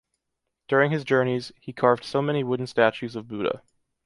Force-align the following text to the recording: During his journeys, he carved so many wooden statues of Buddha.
During 0.67 0.89
his 0.89 1.03
journeys, 1.03 1.51
he 1.59 1.73
carved 1.73 2.03
so 2.05 2.23
many 2.23 2.43
wooden 2.43 2.65
statues 2.65 3.15
of 3.15 3.27
Buddha. 3.27 3.61